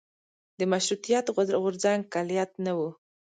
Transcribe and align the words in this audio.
د 0.59 0.61
مشروطیت 0.71 1.25
غورځنګ 1.63 2.01
کلیت 2.13 2.51
نه 2.65 2.71
و. 2.77 2.79